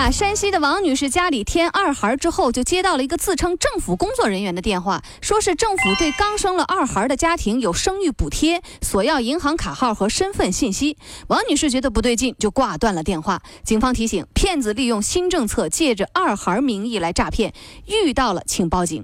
[0.00, 10.96] 啊，山西的王女士家里添二孩之后，就接到了一个自称政府工作人员的电话，说是政府对刚生了二孩的家庭有生育补贴，索要银行卡号和身份信息。
[11.26, 13.42] 王女士觉得不对劲，就挂断了电话。
[13.62, 17.52] 警方提醒，骗子利用新政策，借着二孩名义来诈骗，
[17.86, 19.02] 遇到了请报警。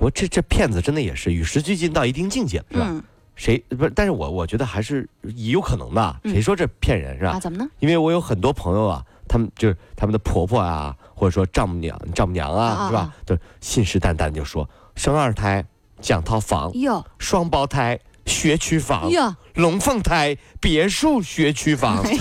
[0.00, 2.86] 我这这骗子真的也是与时俱进到一定境界了，是吧？
[2.88, 3.04] 嗯
[3.36, 3.92] 谁不是？
[3.96, 6.20] 但是我我觉得还是有可能的。
[6.24, 7.30] 谁说这骗人是吧？
[7.30, 7.66] 啊，怎么呢？
[7.78, 13.14] 因为我有很多朋友啊，他们就是他们的婆婆啊，或者说丈母娘、丈母娘啊，啊是吧？
[13.24, 15.64] 都信誓旦旦就说生二胎
[16.00, 22.02] 讲套房，哟双胞胎学区房，哟，龙凤胎别墅学区房。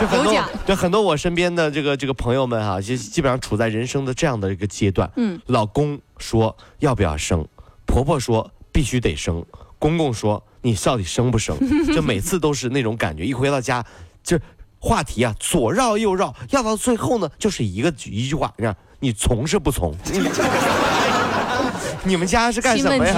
[0.00, 5.08] 就很多有奖对很多我身边的这个这个朋友们哈、就基本上处在人生的这样的一个阶段。
[5.16, 7.46] 嗯，老公说要不要生，
[7.84, 9.44] 婆婆说必须得生，
[9.78, 11.56] 公公说你到底生不生？
[11.94, 13.84] 就每次都是那种感觉，一回到家，
[14.24, 14.36] 就
[14.82, 19.94] 话题啊左绕右绕，绕到最后呢就是一个一句话，让你从是不从？
[22.04, 23.14] 你们家是干什么呀？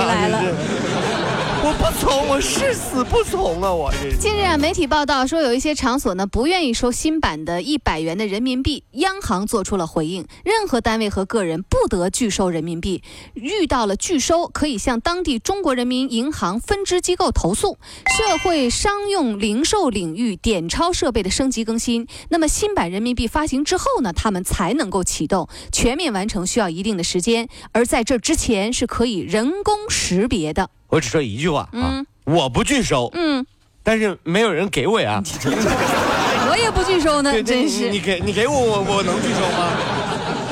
[1.66, 3.72] 我不从，我誓死不从啊！
[3.72, 4.14] 我这。
[4.18, 17.78] 近日啊，媒体报道说，有一些场所呢不愿意收新版的一百元的人民币，央行做出了回应，任何单位和个人不得拒收人民币，遇到了拒收，可以向当地中国人民银行分支机构投诉。
[18.14, 30.68] 社会商用零售领域点钞设备的升级更新，那么新版人民币发行之后呢，他们才能够启动，全面完成需要一定的时间，而在这之前是可以人工识别的。
[30.94, 33.44] 我只说一句话啊，嗯我不拒收，嗯，
[33.82, 35.20] 但是没有人给我呀。
[36.48, 37.98] 我也不拒收呢，真是你。
[37.98, 39.72] 给你给我，我我能拒收吗？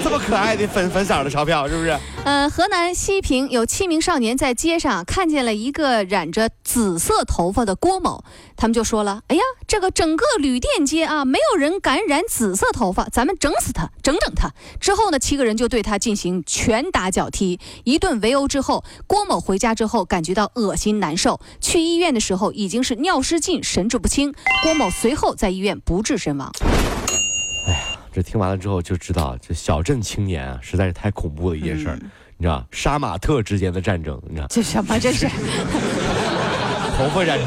[0.02, 1.96] 这么可爱的粉粉色的钞票，是不是？
[2.24, 8.22] 呃，河南西平有七名少年在街上看见了一个染着紫色头发的郭某，
[8.56, 24.32] 他们就说了：“哎呀，这个整个旅店街啊，没有人敢染紫色头发，咱们整死他，整整他。”之后呢，七个人就对他进行拳打脚踢，一顿围殴之后，郭某回家之后感觉到恶心难受，去医院的时候已经是尿失禁，神志不清。
[24.62, 26.52] 郭某随后在医院不治身亡。
[28.12, 31.98] 这听完了之后就知道，这小镇青年啊，实在是太恐怖的一件事儿。
[32.36, 34.98] 你知道，杀马特之间的战争，你知道，这什么？
[35.00, 35.26] 这是？
[36.98, 37.38] 头发染。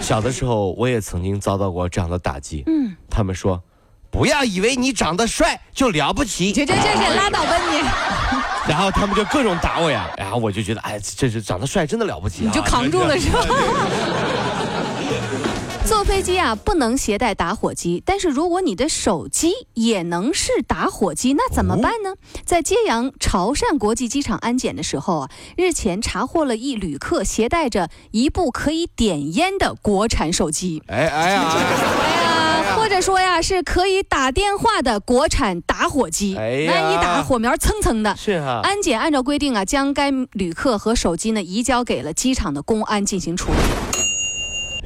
[0.00, 2.64] 小的时候，我也曾经遭到过这样的打击。
[2.66, 3.62] 嗯，他们说，
[4.10, 6.52] 不要以为你长得帅就了不起。
[6.52, 7.78] 这这这是拉倒吧你！
[8.68, 12.46] 然后他们就各种打我呀，然后我就觉得，哎，这是长得帅真的了不起啊！
[12.46, 13.38] 你就扛住了是吧？
[15.86, 22.14] 坐飞机啊，不能携带打火机，但是如果你的手机也能是打火机，那怎么办呢？
[22.46, 38.16] 在揭阳潮汕国际机场安检的时候啊，日前查获了一旅客携带着一部可以点烟的国产手机，哎哎呀，哎哎呀，或者说呀是可以打电话的国产打火机，哎那一打火苗蹭蹭的。
[38.16, 44.03] 是哈、安检按照规定啊，将该旅客和手机呢移交给了机场的公安进行处理。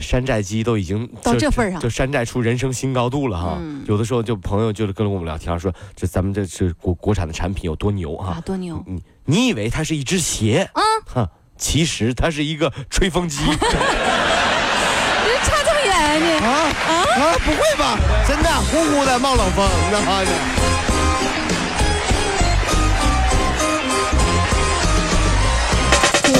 [0.00, 3.58] 山寨机都已经到这份儿上就山寨出人生新高度了哈。
[3.60, 8.82] 嗯有的时候就朋友就是跟我们聊天说，这咱们这是国国产的产品有多牛啊哈。，多牛！
[8.86, 10.82] 你你以为它是一只鞋啊？
[11.06, 13.52] 哈，其实它是一个吹风机这
[15.44, 16.32] 差这么远啊你？
[16.44, 16.50] 啊
[16.90, 17.34] 啊！
[17.44, 17.98] 不会吧？
[18.26, 20.97] 真的呼呼的冒冷风，你知道吗？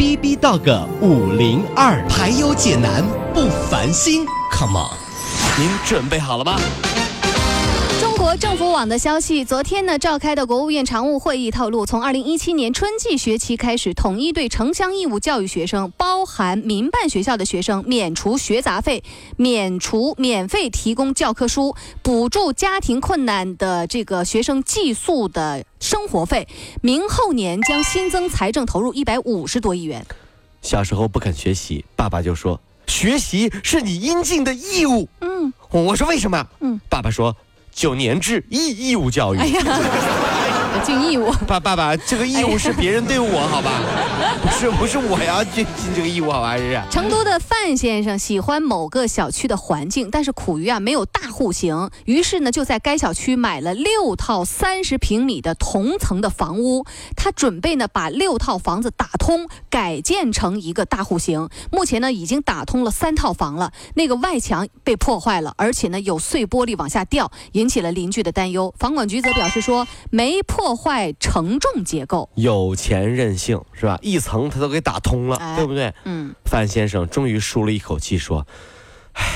[0.00, 3.04] B B Dog 五零二，排忧解难
[3.34, 4.96] 不烦心，Come on。
[5.60, 6.58] 您准备好了吗？
[8.38, 19.02] 政府网的消息，昨天呢召开的国务院常务会议透露，从二零一七年春季学期开始，统一对城乡义务教育学生，包含民办学校的学生，免除学杂费，
[19.36, 26.48] 免除免费提供教科书，补助家庭困难的这个学生寄宿的生活费。
[26.80, 30.06] 明后年将新增财政投入一百五十多亿元。
[30.62, 35.08] 小时候不肯学习，爸爸就说学习是你应尽的义务。
[35.20, 36.46] 嗯，我说为什么？
[36.60, 37.36] 嗯，爸爸说
[37.80, 39.38] 九年制义义务教育。
[40.84, 41.32] 尽义务。
[41.46, 43.80] 爸爸爸，这个义务是别人对我，好吧？
[44.42, 46.56] 不是不是我要尽尽这个义务，好吧？
[46.56, 46.80] 是？
[46.90, 56.84] 成都的范先生喜欢某个小区的环境，但是苦于啊没有大户型，于是呢就在该小区买了六套三十平米的同层的房屋。
[57.16, 61.48] 他准备呢把六套房子打通，改建成一个大户型。
[61.70, 68.72] 目前呢已经打通了三套房了，那个外墙被破坏了，而且呢有碎玻璃往下掉，引起了邻居的担忧。
[68.78, 72.28] 房管局则表示说没破坏承重结构。
[72.34, 73.98] 有钱任性是吧？
[74.02, 75.92] 一层他都给打通了，哎对不对？
[76.04, 78.46] 嗯，范先生终于舒了一口气，说
[79.14, 79.28] ：“哎呀，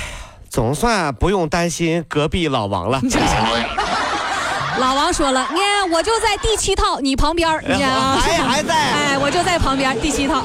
[0.48, 3.00] 总算不用担心隔壁老王了。
[4.78, 10.42] 老王说了，你看我就在第七套你旁边儿，你看啊还还在 哎，我就在旁边第七套。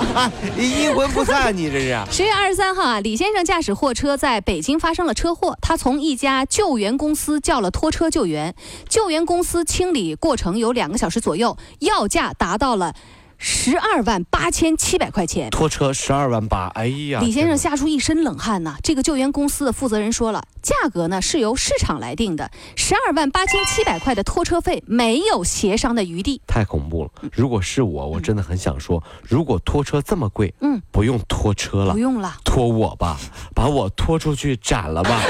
[0.57, 1.97] 你，阴魂不散，你这是？
[2.11, 8.53] 十月二十三号啊，李先生驾驶货车在北京发生了车祸，他从一家救援公司叫了拖车救援，
[8.89, 12.93] 救援公司清理过程有两个小时左右，要价达到了
[13.41, 15.49] 十二万八千七百块钱。
[15.49, 17.21] 拖车十二万八，哎呀！
[17.21, 26.41] 李先生吓出一身冷汗呐、这个救援公司的负责人说了，价格呢是由市场来定的，十二万八千七百块的拖车费没有协商的余地。
[26.45, 27.09] 太恐怖了。
[27.31, 33.17] 如果是我，我真的很想说，如果拖车这么贵，嗯，不用拖车了不，用了，拖我吧，
[33.55, 35.21] 把我拖出去斩了吧，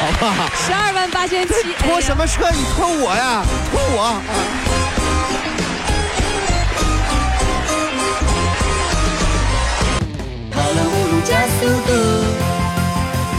[0.00, 0.50] 好吧？
[0.54, 2.50] 十二万八千七，拖什么车？
[2.50, 4.22] 你拖我呀，拖我。
[11.28, 11.92] 加速度，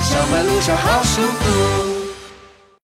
[0.03, 1.88] 上班路上好舒服。